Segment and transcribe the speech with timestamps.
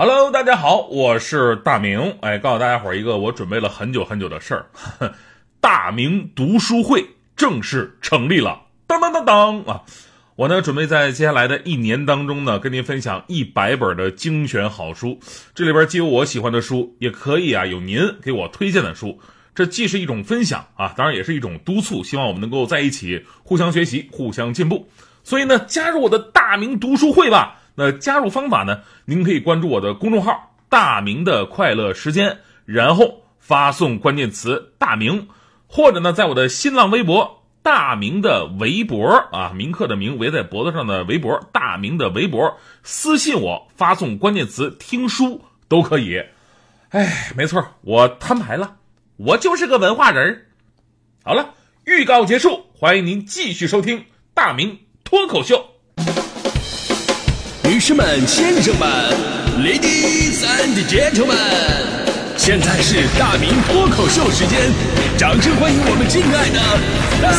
[0.00, 2.14] Hello，大家好，我是大明。
[2.20, 4.66] 哎，告诉大家伙一个我准备了很久很久的事儿，
[5.60, 8.62] 大明读书会正式成立了。
[8.86, 9.82] 当当当当啊！
[10.36, 15.18] 我呢准备在接下来的一年当中呢，跟您分享一百本的精选好书。
[15.52, 19.18] 这里边既有我喜欢的书，也可以啊有您给我推荐的书。
[19.52, 24.88] 这既是一种分享啊，当然也是一种督促，希望我们能够在一起互相学习、互相进步。
[25.24, 27.57] 所以呢，加入我的大明读书会吧。
[27.78, 28.80] 那加入方法呢？
[29.04, 35.28] 您可以关注我的公众号“大明的快乐时间”，然后发送关键词“大明”，
[35.68, 46.20] 或者呢，在我的新浪微博“大明的围脖”啊，铭刻的铭，围在脖子上的围脖，大明的围脖，私信我，发送关键词“听书”都可以。
[46.88, 48.74] 哎，没错，我摊牌了。
[49.18, 50.46] 我就是个文化人
[51.22, 55.77] 好了，预告结束，欢迎您继续收听大明脱口秀。
[57.88, 58.86] 女士们、先生们
[59.64, 61.32] ，Ladies and Gentlemen，
[62.36, 64.70] 现在是大明脱口秀时间，
[65.16, 66.60] 掌声欢迎我们敬爱的
[67.22, 67.32] 大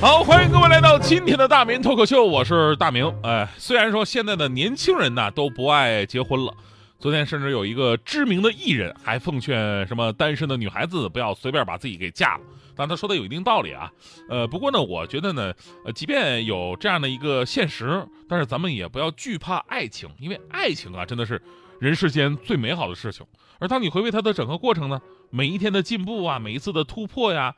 [0.00, 3.14] 好，欢迎各位来到今天的大明脱口秀，我是大明。
[3.22, 6.52] 哎，虽然说现在的年轻人呢都不爱结婚了，
[6.98, 12.44] 昨天甚至有一个知名的艺人还奉劝什么单身的女孩子不要随便把自己给嫁了，
[12.74, 13.92] 但他说的有一定道理啊。
[14.30, 15.52] 呃，不过呢，我觉得呢，
[15.84, 21.40] 呃，即便有这样的一个现实，但是咱们也不要惧怕爱情，因为爱情啊真的是
[21.78, 23.26] 人世间最美好的事情。
[23.58, 27.54] 而当你回味它的整个过程呢，每一天的进步啊，每一次的突破呀，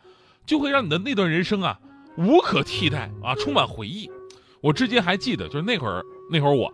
[0.47, 1.79] 就会让你的那段人生啊。
[2.17, 4.11] 无可替代啊，充满回忆。
[4.61, 6.73] 我至今还记得，就是那会儿，那会儿我，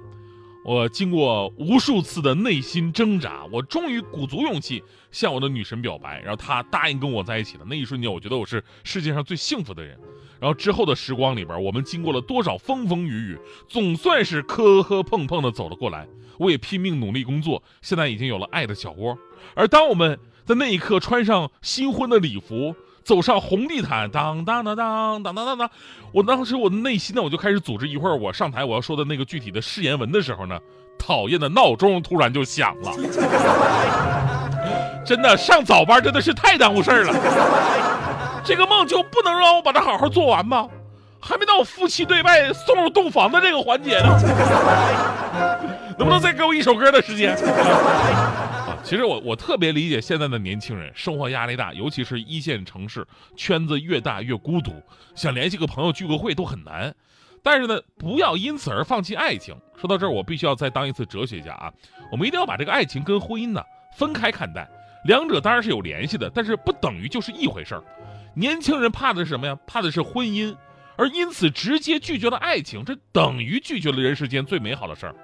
[0.65, 9.99] 我经过无数次的内心挣扎，我终于鼓足勇气向我的女神表白，然后她答应跟我在一起的那一瞬间，我觉得我是世界上最幸福的人。
[10.41, 16.09] 然后之后的时光里边，我们经过了多少风风雨雨，总算是磕磕碰碰的走了过来。
[16.39, 19.19] 我也拼命努力工作，现在已经有了爱的小窝。
[19.55, 22.75] 而当我们在那一刻穿上新婚的礼服。
[23.05, 25.71] 走上红地毯，当当当当当当当当，
[26.13, 30.59] 我当时我的内心呢，我就开始组织一会儿我上台我要说的那个具体的誓言文的时候呢，
[30.99, 32.93] 讨厌的闹钟突然就响了。
[35.05, 40.67] 真的上早班真的是太耽误事儿了，这个梦就不能让我把它好好做完吗？
[41.21, 44.15] 还没到夫妻对外送入洞房的这个环节呢，
[45.99, 47.35] 能不能再给我一首歌的时间？
[48.85, 54.75] 其实我我特别理解现在的年轻人，生活压力大，尤其是一线城市，圈子越大越孤独，
[55.15, 56.95] 想联系个朋友聚个会都很难。
[57.43, 59.57] 但是呢，不要因此而放弃爱情。
[59.75, 61.73] 说到这儿，我必须要再当一次哲学家啊！
[62.13, 63.63] 我们一定要把这个爱情跟婚姻呢
[63.97, 64.69] 分开看待，
[65.07, 67.83] 两者当然是有联系的，但是不等于就是一回事儿。
[68.35, 69.59] 年轻人怕的是什么呀？
[69.67, 70.55] 怕的是婚姻，
[70.97, 75.15] 而因此直接拒绝了爱情，这等于拒绝了人世间最美好的事儿。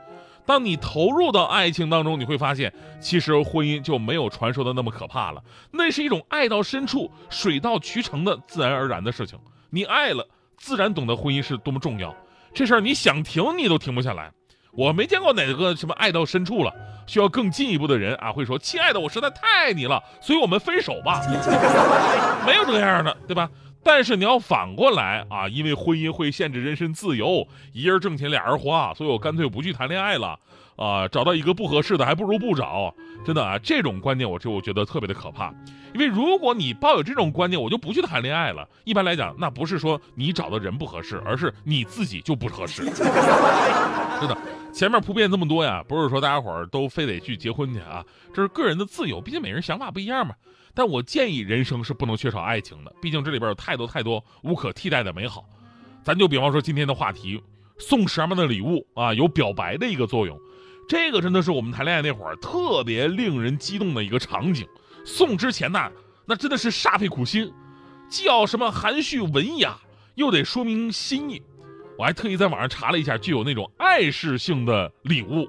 [0.50, 5.40] 当你投入到爱情当中，你会发现，其实婚姻就没有传说的那么可怕了。
[5.70, 9.38] 那是一种爱到深处、水到渠成的自然而然的事情。
[9.70, 12.12] 你爱了，自然懂得婚姻是多么重要。
[12.52, 14.32] 这事儿你想停，你都停不下来。
[14.72, 16.74] 我没见过哪个什么爱到深处了，
[17.06, 21.22] 需要更进一步的人啊，会说：“亲爱的，我实在太爱你了，所以我们分手吧。”
[22.44, 23.48] 没有这样的，对吧？
[23.82, 30.38] 但是你要反过来啊，因为婚姻会限制人身自由，一人挣钱俩人花，所以我干脆不去谈恋爱了，
[30.76, 35.52] 啊，找到一个不合适的还不如不找，真的啊，这种观念我就觉得特别的可怕。
[35.92, 38.68] 因为如果你抱有这种观念，我就不去谈恋爱了。
[38.84, 42.84] 一般来讲，那不是说你找的人不合适，而是你自己就不合适。
[42.94, 44.38] 真的，
[44.72, 50.34] 前面铺垫这么多呀，不是说大家伙儿都非得去结婚去啊，这是个人的自由，毕竟每人想法不一样嘛。
[50.72, 55.44] 但我建议人生是不能缺少爱情的，毕竟这里边有太多太多无可替代的美好。
[56.02, 57.42] 咱就比方说今天的话题，
[57.78, 59.12] 送什么样的礼物啊？
[59.12, 60.38] 有表白的一个作用，
[60.88, 64.66] 这个真的是我们谈恋爱那会儿特别令人激动的一个场景。
[65.04, 65.90] 送之前呢，
[66.24, 67.52] 那真的是煞费苦心，
[68.08, 69.76] 既要什么含蓄文雅，
[70.14, 71.42] 又得说明心意。
[72.00, 75.46] 我还特意在网上查了一下，具有那种暗示性的礼物，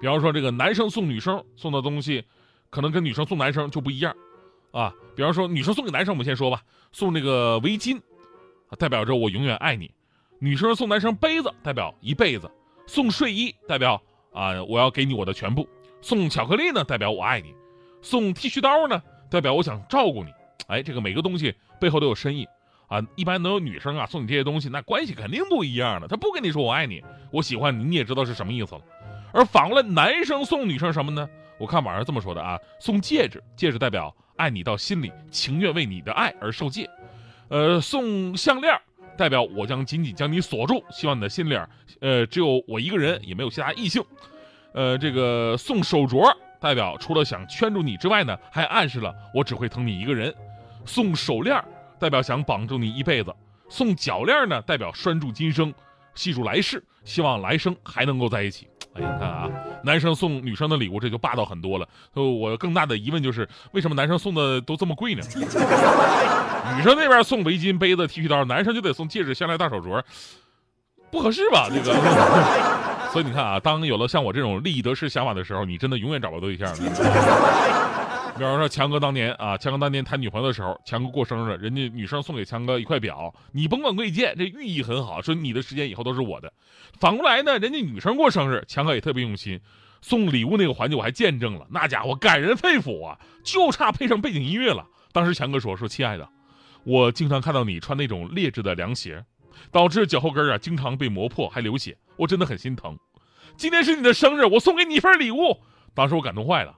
[0.00, 2.24] 比方说这个男生送女生送的东西，
[2.70, 4.12] 可能跟女生送男生就不一样。
[4.72, 6.60] 啊，比方说女生送给男生，我们先说吧，
[6.90, 8.00] 送那个围巾，
[8.80, 9.86] 代表着我永远爱你；
[10.40, 12.48] 女生送男生杯子，代表一辈子；
[12.88, 15.62] 送睡衣，代表啊我要给你我的全部；
[16.02, 17.50] 送巧克力呢，代表我爱你；
[18.02, 19.00] 送剃须刀呢，
[19.30, 20.32] 代表我想照顾你。
[20.66, 22.44] 哎，这个每个东西背后都有深意。
[22.88, 23.00] 啊。
[23.14, 26.08] 一般能有女生啊送你这些东西，那关系肯定不一样的。
[26.08, 28.80] 他不跟你说我爱你，我喜欢你，你也知道是什么意思了。
[29.32, 31.28] 而反过来，男生送女生什么呢？
[31.58, 34.14] 我看网上这么说的啊，送戒指，戒指代表。
[34.36, 36.86] 爱你到心里，情愿为你的爱而受戒。
[37.48, 38.78] 呃，送项链
[39.16, 41.58] 代表我将紧紧将你锁住，希望你的心里
[42.02, 44.04] 呃只有我一个人，也没有其他异性。
[44.74, 46.30] 呃，这个送手镯
[46.60, 50.34] 代表除了想圈住你之外呢，还暗示了我只会疼你一个人。
[50.84, 51.56] 送手链
[51.98, 53.34] 代表想绑住你一辈子。
[53.68, 55.74] 送脚链呢，代表拴住今生，
[56.14, 58.68] 系住来世，希望来生还能够在一起。
[58.94, 59.50] 哎，你看啊，
[59.82, 61.88] 男生送女生的礼物这就霸道很多了。
[62.14, 65.22] 我更大的疑问就是，为什么男生送的都这么贵呢？
[66.76, 70.02] 女生那边送围巾、杯子、剃须刀，男生就得送戒指、项链、大手镯，
[71.10, 71.68] 不合适吧？
[71.68, 71.92] 这个。
[73.12, 76.68] 所以你看啊，当有了像我这种利益得失想法的时候，你真的永远找不到对象。
[78.36, 86.52] 比方说强哥当年啊，强哥当年谈女朋友的时候，强哥过生日，人家女生送给强哥一块表，你甭管贵贱，这寓意很好，说你的时间以后都是我的。
[87.00, 89.58] 反过来呢，人家女生过生日，强哥也特别用心，
[90.02, 94.86] 送礼物那个环节我还见证了，那家伙感人肺腑啊，就差配上背景音乐了。
[95.12, 96.28] 当时强哥说说，亲爱的，
[96.84, 99.24] 我经常看到你穿那种劣质的凉鞋，
[99.72, 102.98] 导致脚后跟啊经常被磨破还流血，我真的很心疼。
[103.56, 105.58] 今天是你的生日，我送给你一份礼物，
[105.94, 106.76] 当时我感动坏了。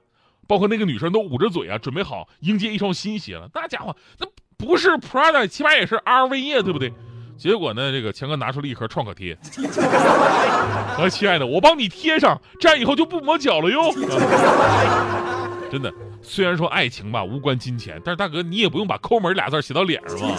[0.49, 3.47] 包括那个女生都捂着嘴啊，准备好迎接一双新鞋了。
[3.53, 4.25] 那家伙，那
[4.57, 6.91] 不是 Prada，起码也是 LV 呀，对不对？
[7.37, 9.37] 结果呢，这个强哥拿出了一盒创可贴。
[10.97, 13.93] 我：“亲爱的，我帮你贴上，这样以后就不磨脚了哟。
[15.71, 15.93] 真的，
[16.23, 20.35] 虽然说爱情吧无关金钱，但是大哥你也不用把抠门俩字写到脸上嘛。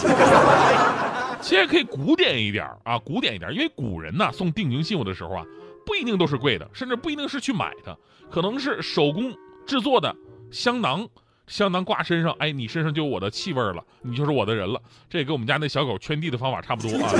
[1.41, 5.45] 其实可以古典一点啊，古典一点，因为古人呐送定情信物的时候啊，
[5.85, 7.97] 不一定都是贵的，甚至不一定是去买的，
[8.29, 9.33] 可能是手工。
[9.65, 10.15] 制作的
[10.51, 11.07] 香囊，
[11.47, 14.81] 香囊挂身上，哎，你身上就有我的气味了，你就是我的人了。
[15.09, 17.11] 这也跟我们家那小狗圈地的方法差不多啊。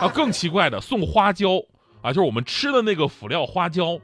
[0.02, 1.60] 啊，更奇怪的，送花椒
[2.02, 3.84] 啊，就是我们吃的那个辅料花椒。《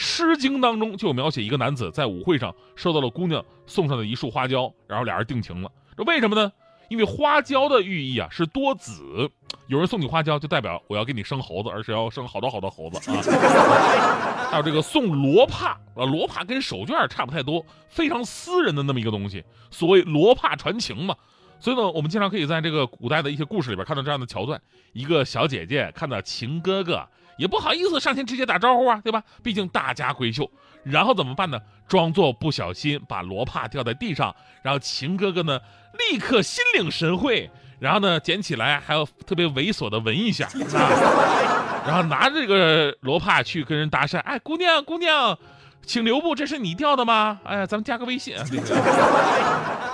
[0.00, 5.68] 诗经》当中就有描写一个男子在舞会上收到了姑娘送上的一束花椒，然后俩人定情了。
[5.96, 6.52] 这为什么呢？
[6.88, 9.30] 因为花椒的寓意啊是多子，
[9.66, 13.20] 有人送你花椒就代表我要给你生猴子，而且要生好多好多猴子啊。
[14.50, 21.14] 还有这个送罗帕啊，罗帕跟手绢差不太多，非常私人的那么一个东西，所谓罗帕传情嘛。
[21.60, 24.60] 所以呢，我们经常可以在这个古代的一些故事里边看到这样的桥段：
[24.92, 27.04] 一个小姐姐看到情哥哥，
[27.38, 29.22] 也不好意思上前直接打招呼啊，对吧？
[29.42, 30.50] 毕竟大家闺秀。
[30.84, 31.58] 然后怎么办呢？
[31.88, 35.58] 装作不小心把罗帕掉在地上，然后秦哥哥呢
[36.10, 45.36] 立刻心领神会，然后呢捡起来还要特别猥琐的闻一下，啊，然后拿着这个罗帕去跟人搭讪，哎，姑娘姑娘，
[45.82, 47.40] 请留步，这是你掉的吗？
[47.44, 48.44] 哎呀，咱们加个微信啊。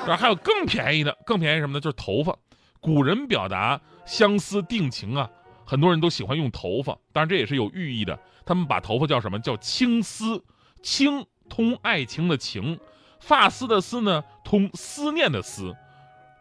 [0.06, 1.81] 然后还有更便宜的，更便宜什么呢？
[1.81, 2.37] 就是头发。
[2.81, 5.29] 古人表达相思定情啊，
[5.64, 8.19] 很多人都喜欢用头发，当然这也是有寓意的。
[8.44, 9.38] 他们把头发叫什么？
[9.38, 10.43] 叫青丝。
[10.82, 12.78] 青通爱情的情，
[13.19, 15.75] 发丝的丝呢通思念的思，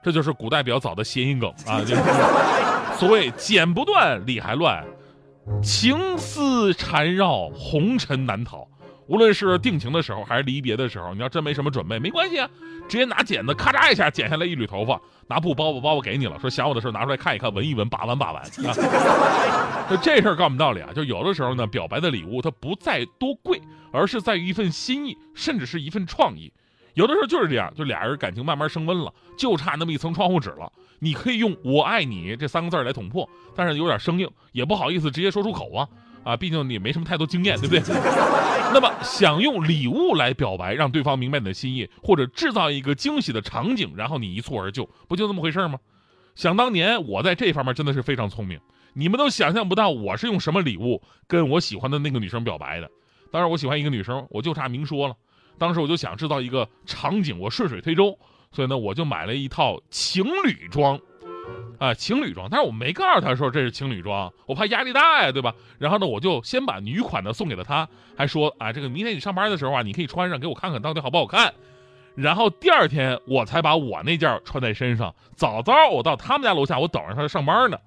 [0.04, 1.80] 这就是古代比较早的谐音梗啊。
[1.88, 2.02] 就是
[3.00, 4.84] 所谓剪不断理还乱，
[5.64, 8.68] 情丝缠绕红尘难逃。
[9.08, 12.50] 无论是定情的时候还是离别的时候，你要真没什么准备，没关系啊，
[12.88, 16.40] 直接拿剪子咔嚓一下剪下来一缕头发，拿布包包包包给你了。
[16.40, 18.44] 说想我的时候拿出来看一看，闻一闻，把玩把玩。
[19.90, 23.62] 就这事儿告诉我们道理啊，就有的时候呢，表白的礼物它不在多贵，
[23.92, 26.52] 而是在于一份心意，甚至是一份创意。
[26.94, 30.72] 有的时候就是这样，就俩人感情慢慢升温了，就差那么一层窗户纸了。
[31.00, 35.90] 你可以用“我爱你”这三个字来捅破，但是有点生硬，也不好意思直接说出口啊。
[36.24, 37.82] 啊，毕竟你没什么太多经验，对不对？
[38.74, 45.78] 那么想用礼物来表白，让对方明白你的心意，或者制造一个惊喜的场景，然后你一蹴而就，不就这么回事吗？
[46.36, 48.60] 想当年我在这方面真的是非常聪明，
[48.94, 52.90] 你们都想象不到我是用什么礼物跟我喜欢的那个女生表白的。
[53.32, 55.16] 当然，我喜欢一个女生，我就差明说了。
[55.60, 58.18] 当时我就想制造一个场景，我顺水推舟，
[58.52, 61.00] 所以呢，我就买了一套情侣装。
[61.84, 65.54] 啊，情侣装，但是我没告诉他说这是情侣装，我怕压力大呀，对吧？
[65.78, 67.86] 然后呢，我就先把女款的送给了他，
[68.16, 71.54] 还说啊，这个明天你上班的时候啊，你可以穿上给我看看到底好不好看。
[72.16, 75.14] 然后第二天我才把我那件穿在身上。
[75.36, 77.78] 早早我到他们家楼下，我等着他上班呢。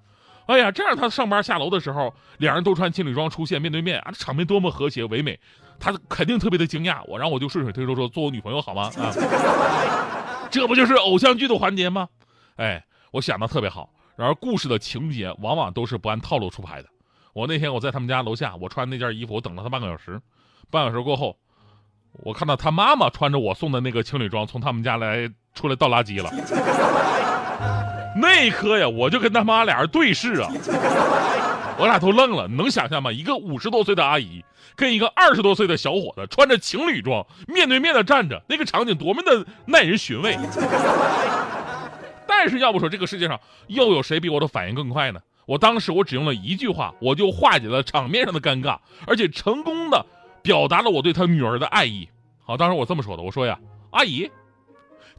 [0.45, 5.41] 哎呀，这样他上班下楼的时候，两人都穿情侣装出现，面对面啊，场面多么和谐唯美，
[5.81, 6.99] 他肯定特别的惊讶。
[7.07, 8.91] 我然后我就顺水推舟说做我女朋友好吗？
[8.99, 9.09] 啊，
[10.53, 12.09] 这不就是偶像剧的环节吗？
[12.57, 12.85] 哎。
[13.13, 16.89] 我想的特别好，然而故事的情节往往都是不按套路出牌的。
[17.33, 20.21] 我那天我在他们家楼下，我穿那件衣服，我等了他半个小时。
[20.71, 21.37] 半小时过后，
[22.13, 26.31] 我看到他妈妈穿着我送的那个情侣装从他们家来出来倒垃圾了。
[28.19, 30.51] 那一刻呀，我就跟他妈俩人对视啊。
[31.79, 33.13] 我俩都愣了，能想象吗？
[33.13, 34.43] 一个五十多岁的阿姨
[34.75, 40.39] 跟一个二十多岁的小伙子穿着情侣装面对面的站着，那个场景多么的耐人寻味。
[42.26, 45.21] 但是要不说这个世界上又有谁比我的反应更快呢？
[45.47, 50.04] 我当时我只用了一句话，我就化解了场面上的尴尬，而且成功的
[50.42, 52.09] 表达了我对他女儿的爱意。
[52.45, 53.56] 好，当时我这么说的，我说呀，
[53.92, 54.28] 阿姨，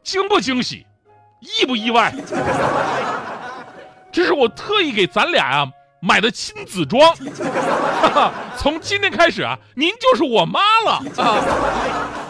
[0.02, 0.84] 惊不惊喜，
[1.40, 2.14] 意不意外？
[4.12, 7.14] 这是我特意给咱俩呀买的亲子装，
[8.58, 12.27] 从今天开始啊，您就是我妈了啊。